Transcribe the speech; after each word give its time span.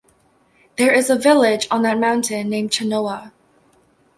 There 0.77 0.91
is 0.91 1.11
a 1.11 1.15
village 1.15 1.67
on 1.69 1.83
that 1.83 1.99
mountain 1.99 2.49
named 2.49 2.71
Chenoua. 2.71 3.31